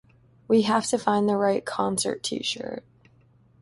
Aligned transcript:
We 0.47 0.63
have 0.63 0.87
to 0.87 0.97
find 0.97 1.29
the 1.29 1.35
right 1.37 1.63
concert 1.63 2.23
T-shirt. 2.23 2.83